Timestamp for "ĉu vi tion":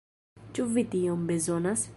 0.59-1.31